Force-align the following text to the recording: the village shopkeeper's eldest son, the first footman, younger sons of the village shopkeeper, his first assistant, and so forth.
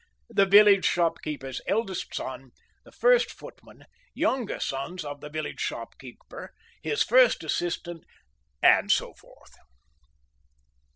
the 0.29 0.47
village 0.47 0.83
shopkeeper's 0.83 1.61
eldest 1.67 2.15
son, 2.15 2.49
the 2.85 2.91
first 2.91 3.29
footman, 3.29 3.85
younger 4.15 4.59
sons 4.59 5.05
of 5.05 5.21
the 5.21 5.29
village 5.29 5.59
shopkeeper, 5.59 6.55
his 6.81 7.03
first 7.03 7.43
assistant, 7.43 8.03
and 8.63 8.91
so 8.91 9.13
forth. 9.13 9.53